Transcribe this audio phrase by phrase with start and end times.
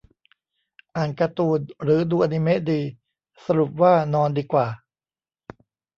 [0.95, 2.81] อ่านการ์ตูน หรือดูอนิเมะดี
[3.45, 4.67] สรุปว่านอนดีกว่า